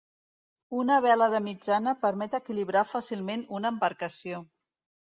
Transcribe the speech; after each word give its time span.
Una 0.83 0.97
vela 1.07 1.27
de 1.35 1.41
mitjana 1.49 1.95
permet 2.07 2.39
equilibrar 2.41 2.85
fàcilment 2.95 3.47
una 3.61 3.77
embarcació. 3.79 4.47